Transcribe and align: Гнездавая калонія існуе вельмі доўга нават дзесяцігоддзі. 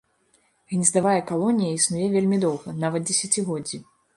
Гнездавая 0.73 1.19
калонія 1.33 1.75
існуе 1.81 2.07
вельмі 2.17 2.41
доўга 2.47 2.77
нават 2.83 3.01
дзесяцігоддзі. 3.11 3.85